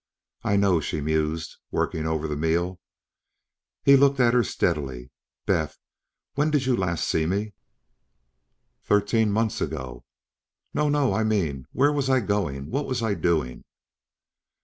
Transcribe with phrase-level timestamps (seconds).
[0.43, 2.79] "I know," she mused, working over the meal.
[3.83, 5.11] He looked at her steadily.
[5.45, 5.77] "Beth?
[6.33, 7.53] When did you last see me?"
[8.83, 10.03] "Thirteen months ago."
[10.73, 11.13] "No, no.
[11.13, 13.63] I mean, where was I going, what was I doing?"